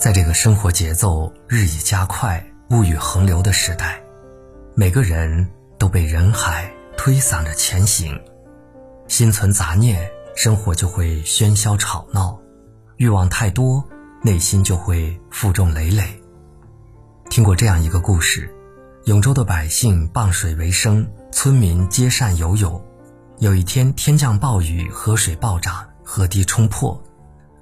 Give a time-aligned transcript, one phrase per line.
[0.00, 4.00] 在这个生活节奏日益加快、物欲横流的时代，
[4.74, 5.46] 每个人
[5.76, 8.18] 都被人海推搡着前行，
[9.08, 12.34] 心存杂念，生活就会喧嚣吵闹；
[12.96, 13.84] 欲望太多，
[14.22, 16.18] 内心就会负重累累。
[17.28, 18.50] 听过这样一个故事：
[19.04, 22.82] 永州的百姓傍水为生，村民皆善游泳。
[23.40, 26.98] 有一天天降暴雨，河水暴涨，河堤冲破，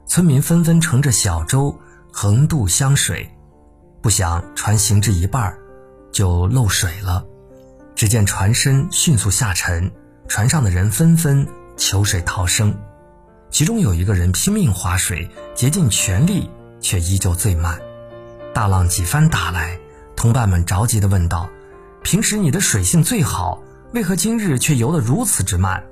[0.07, 1.77] 村民纷纷乘着小舟。
[2.13, 3.31] 横渡湘水，
[4.01, 5.57] 不想船行至一半
[6.11, 7.25] 就漏水了。
[7.95, 9.91] 只见船身迅速下沉，
[10.29, 12.77] 船上的人纷纷求水逃生。
[13.51, 17.79] 其中有一个人拼命划水，竭尽全力，却依旧最慢。
[18.53, 19.79] 大浪几番打来，
[20.17, 21.49] 同伴们着急地问道
[22.03, 25.85] ：“平时你的水性最好，为何今日却游得如此之慢？”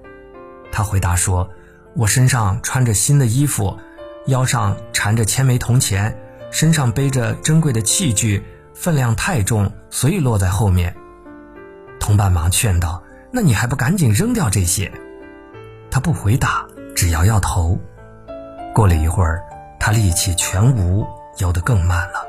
[0.72, 1.48] 他回答说
[1.94, 3.78] ：“我身上穿着新的衣服。”
[4.26, 6.18] 腰上缠着千枚铜钱，
[6.50, 8.44] 身上背着珍贵的器具，
[8.74, 10.94] 分量太重，所以落在后面。
[12.00, 14.90] 同伴忙劝道：“那你还不赶紧扔掉这些？”
[15.92, 17.78] 他不回答，只摇摇头。
[18.74, 19.44] 过了一会儿，
[19.78, 21.06] 他力气全无，
[21.38, 22.26] 游得更慢了。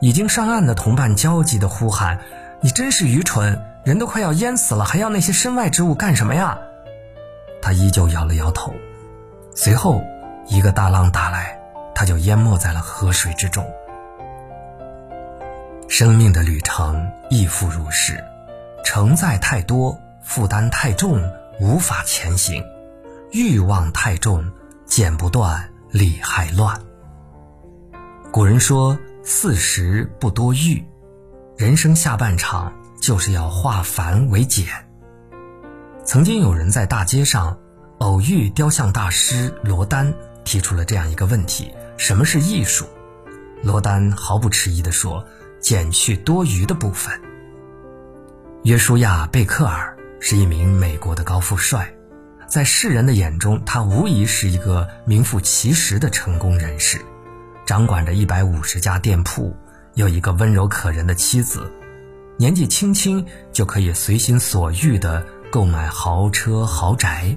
[0.00, 2.18] 已经上岸的同伴焦急地呼喊
[2.60, 3.64] ：“你真是愚蠢！
[3.84, 6.58] 人都快要淹死了，还要那些身外之物干什么呀？”
[7.62, 8.74] 他依旧摇了摇头。
[9.54, 10.02] 随后。
[10.48, 11.60] 一个大浪打来，
[11.94, 13.64] 他就淹没在了河水之中。
[15.88, 18.22] 生命的旅程亦复如是，
[18.84, 21.22] 承载太多，负担太重，
[21.60, 22.62] 无法前行；
[23.30, 24.50] 欲望太重，
[24.86, 26.78] 剪不断，理还乱。
[28.32, 30.82] 古人说：“四十不多欲。”
[31.56, 34.66] 人生下半场就是要化繁为简。
[36.04, 37.58] 曾经有人在大街上
[37.98, 40.14] 偶遇雕像大师罗丹。
[40.48, 42.86] 提出了这样一个问题：什么是艺术？
[43.62, 45.22] 罗丹毫不迟疑地说
[45.60, 47.12] ：“减去多余的部分。”
[48.64, 51.94] 约书亚·贝克尔是一名美国的高富帅，
[52.46, 56.98] 在世人的眼中，他无疑是一个名副其实的成功人士，
[57.66, 59.54] 掌管着一百五十家店铺，
[59.96, 61.70] 有一个温柔可人的妻子，
[62.38, 63.22] 年纪轻轻
[63.52, 65.22] 就可以随心所欲地
[65.52, 67.36] 购买豪车豪宅。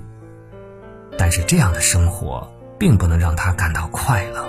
[1.17, 2.49] 但是这样的生活，
[2.81, 4.43] 并不能让他感到快乐，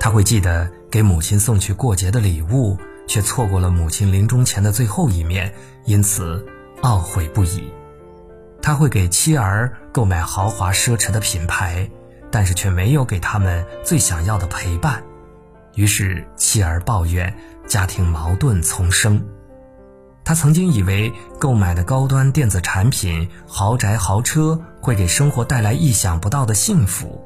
[0.00, 5.52] 他会记得给母亲送去过节的礼物，却错过了母亲临终前的最后一面，
[5.84, 6.46] 因此
[6.80, 7.70] 懊悔不已。
[8.62, 11.90] 他会给妻儿购买豪华奢侈的品牌，
[12.30, 15.02] 但是却没有给他们最想要的陪伴，
[15.74, 17.36] 于是妻儿抱怨，
[17.66, 19.22] 家庭矛盾丛生。
[20.24, 27.22] 他曾经以为购买的高端电子产品、豪宅豪车会给生活带来意想不到的幸福。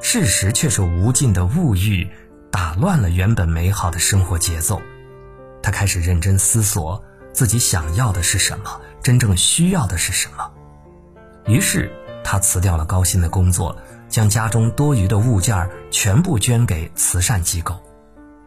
[0.00, 2.08] 事实却是无尽的物欲
[2.50, 4.80] 打乱了原本美好的生活节奏，
[5.62, 10.50] 他开始认真思索自己想要的是什么，真正需要的是什么。
[11.46, 11.90] 于是
[12.24, 13.76] 他辞掉了高薪的工作，
[14.08, 17.76] 将家中多余的物件全部捐给慈善机构。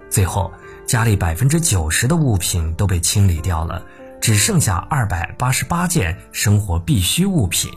[0.10, 0.52] 最后，
[0.88, 3.84] 家里百分之九十的物品都被清理掉了，
[4.20, 7.72] 只剩下二百八十八件生活必需物品。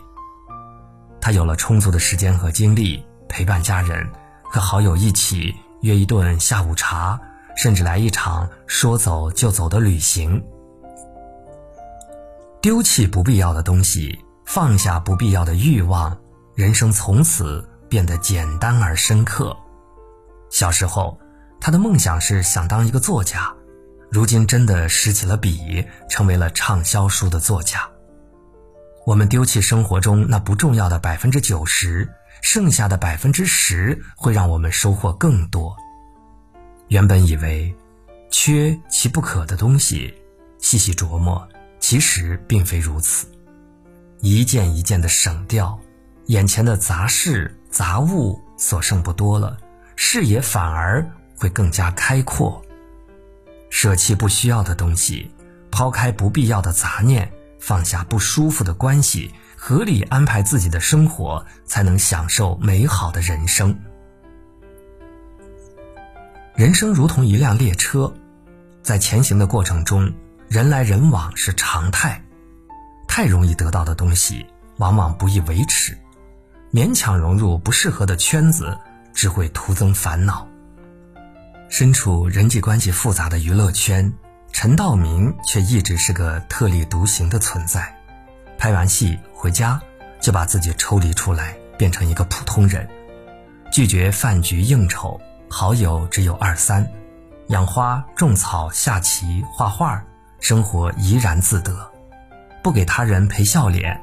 [1.21, 3.05] 他有了充足的时间和精力。
[3.29, 4.07] 陪伴家人，
[4.43, 7.21] 和好友一起约一顿下午茶，
[7.57, 10.43] 甚至来一场说走就走的旅行。
[12.61, 16.17] 丢弃不必要的东西，放下不必要的欲望，
[16.55, 19.57] 人生从此变得简单而深刻。
[20.51, 21.19] 小时候，
[21.61, 23.53] 他的梦想是想当一个作家，
[24.11, 27.87] 如今真的拾起了笔，成为了畅销书的作家。
[29.05, 32.09] 我们丢弃生活中那不重要的百分之九十。
[32.44, 35.75] 剩下的百分之十会让我们收获更多。
[36.88, 37.75] 原本以为
[38.31, 40.15] 缺其不可的东西，
[40.59, 41.49] 细细琢磨，
[41.81, 43.27] 其实并非如此。
[44.21, 45.81] 一件一件的省掉，
[46.27, 49.56] 眼前的杂事杂物所剩不多了，
[49.97, 51.04] 视野反而
[51.39, 52.63] 会更加开阔。
[53.71, 55.30] 舍弃不需要的东西，
[55.71, 57.28] 抛开不必要的杂念，
[57.59, 59.33] 放下不舒服的关系。
[59.66, 63.75] 合理安排自己的生活，才能享受美好的人生。
[66.55, 68.13] 人生如同一辆列车，
[68.83, 70.13] 在前行的过程中，
[70.49, 72.22] 人来人往是常态。
[73.09, 74.45] 太容易得到的东西，
[74.77, 75.95] 往往不易维持；
[76.71, 78.78] 勉强融入不适合的圈子，
[79.15, 80.47] 只会徒增烦恼。
[81.71, 84.13] 身处人际关系复杂的娱乐圈，
[84.53, 87.99] 陈道明却一直是个特立独行的存在。
[88.57, 89.79] 拍完戏回家，
[90.23, 92.89] 就把自己抽离出来，变成一个普通人，
[93.71, 95.21] 拒绝饭局应酬，
[95.51, 96.91] 好友只有二三，
[97.49, 100.03] 养花、种草、下棋、画画，
[100.41, 101.93] 生活怡然自得，
[102.63, 104.03] 不给他人陪笑脸，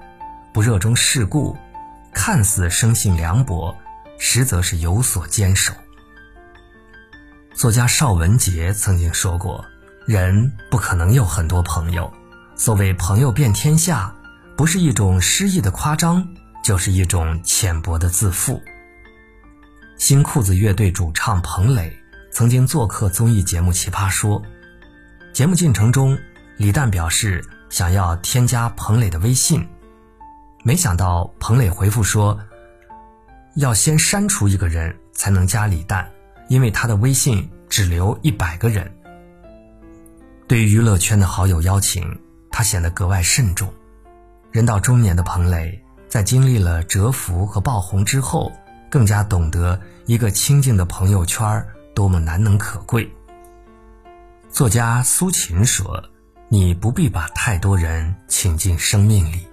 [0.53, 1.57] 不热衷世故，
[2.13, 3.75] 看似生性凉薄，
[4.19, 5.73] 实则是有所坚守。
[7.55, 9.65] 作家邵文杰曾经说过
[10.05, 12.13] ：“人不可能有很多朋友，
[12.55, 14.13] 所谓朋友遍天下，
[14.55, 16.27] 不是一种诗意的夸张，
[16.63, 18.61] 就是一种浅薄的自负。”
[19.97, 21.95] 新裤子乐队主唱彭磊
[22.31, 24.41] 曾经做客综艺节目《奇葩说》，
[25.33, 26.17] 节目进程中，
[26.57, 29.67] 李诞表示想要添加彭磊的微信，
[30.63, 32.39] 没想到彭磊回复说
[33.57, 36.09] ：“要先删除一个人才能加李诞。”
[36.49, 38.91] 因为他的微信只留一百个人，
[40.49, 42.03] 对于娱乐圈的好友邀请，
[42.51, 43.73] 他显得格外慎重。
[44.51, 48.51] 人到中年的彭磊，在经历了蛰伏和爆红之后，
[48.89, 51.65] 更加懂得一个清静的朋友圈
[51.95, 53.09] 多么难能可贵。
[54.49, 56.03] 作家苏秦说
[56.49, 59.47] ：“你不必把太多人请进生命里。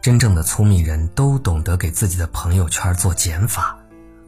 [0.00, 3.76] 真正的聪明人都懂得给自己的朋友圈做减法。”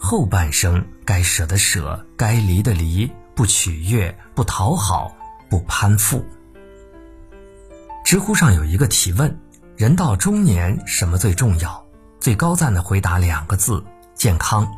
[0.02, 5.14] 后半生该舍的舍，该离的离，不取悦，不讨好，
[5.48, 6.24] 不攀附。
[8.02, 9.38] 知乎上有一个提问：
[9.80, 11.82] 人到中年什么最重要？
[12.20, 13.82] 最高赞的回答两个字：
[14.14, 14.70] 健康。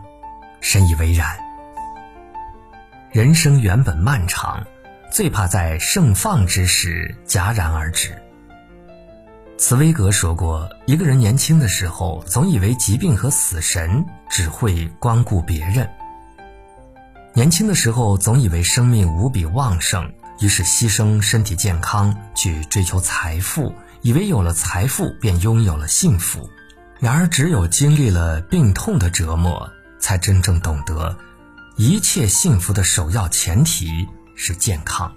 [0.60, 1.36] 深以为然。
[3.10, 4.64] 人生原本漫长，
[5.10, 8.16] 最怕在盛放之时戛然而止。
[9.58, 15.84] 茨威格说过：“一个人年轻的时候，总以为疾病和死神只会光顾别人；
[17.34, 26.50] 年轻的时候，总以为生命无比旺盛，于是牺牲身体健康去追求财富，以为有了财富便拥有了幸福。
[26.98, 31.16] 然而，只有经历了病痛的折磨，才真正懂得，
[31.76, 34.06] 一切幸福的首要前提
[34.36, 35.12] 是健康。”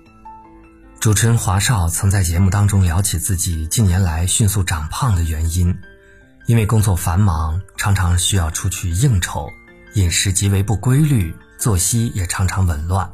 [1.00, 5.78] 主持人华少曾在节目当中聊起自己近年来迅速长胖的原因，
[6.48, 9.48] 因为工作繁忙，常常需要出去应酬，
[9.94, 13.12] 饮食极为不规律，作息也常常紊乱，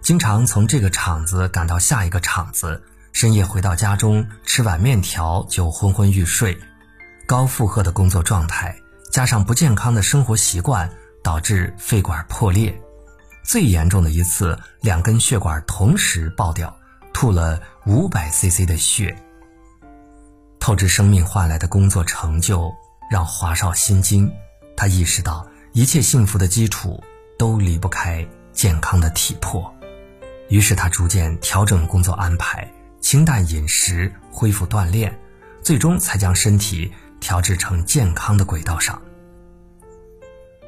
[0.00, 6.58] 经常从这个场子赶到下一个场子，深夜回到家中吃碗面条就昏昏欲睡，
[7.26, 8.76] 高负荷的工作状态
[9.10, 10.90] 加上不健康的生活习惯，
[11.22, 12.74] 导致肺管破裂，
[13.44, 16.74] 最严重的一次，两根血管同时爆掉。
[17.14, 19.14] 吐了五百 CC 的血，
[20.58, 22.72] 透支生命换来的工作成就
[23.10, 24.32] 让华少心惊。
[24.74, 27.00] 他意识到一切幸福的基础
[27.38, 29.72] 都离不开健康的体魄，
[30.48, 32.66] 于是他逐渐调整工作安排，
[33.02, 35.14] 清淡饮食，恢复锻炼，
[35.60, 36.90] 最终才将身体
[37.20, 39.02] 调制成健康的轨道上。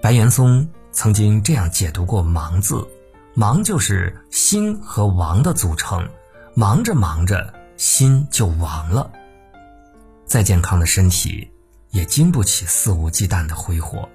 [0.02, 2.86] 白岩松曾经这样解读过“忙”字
[3.34, 6.06] ：“忙就是心和王的组成。”
[6.56, 9.10] 忙着忙着，心就亡了。
[10.24, 11.50] 再健康的身体，
[11.90, 14.08] 也经不起肆无忌惮的挥霍。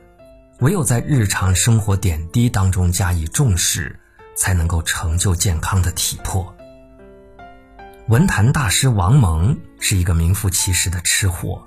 [0.59, 3.99] 唯有在日常生活点滴当中加以重视，
[4.37, 6.55] 才能够成就健康的体魄。
[8.09, 11.63] 文坛大师王蒙是一个名副其实的吃货，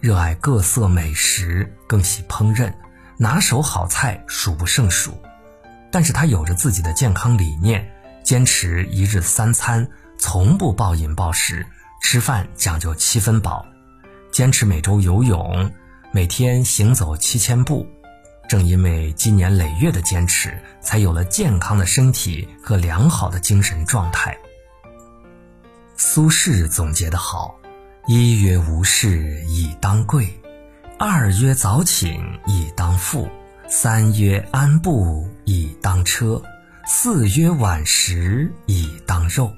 [0.00, 2.74] 热爱各色美食，更喜烹饪，
[3.16, 5.16] 拿手好菜数不胜数。
[5.92, 7.88] 但是他有着自己的健康理念，
[8.24, 9.88] 坚持一日三餐。
[10.18, 11.64] 从不暴饮暴食，
[12.02, 13.64] 吃饭讲究七分饱，
[14.32, 15.70] 坚持每周游泳，
[16.10, 17.86] 每天行走七千步。
[18.48, 24.36] 正因为积年累月的坚持，才有了健康的身体和良好的精神状态。
[26.14, 27.58] 苏轼总结得好：
[28.06, 30.40] 一曰无事以当贵，
[30.96, 33.28] 二曰早寝以当富，
[33.66, 36.40] 三曰安步以当车，
[36.86, 39.52] 四曰晚食以当肉。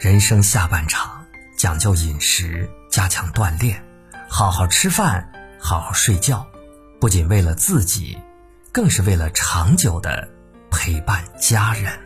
[0.00, 1.26] 人生下半场，
[1.58, 3.84] 讲究饮食，加强锻炼，
[4.30, 6.46] 好好吃饭，好好睡觉，
[6.98, 8.18] 不仅为了自己，
[8.72, 10.26] 更是为了长久的
[10.70, 12.03] 陪伴家人。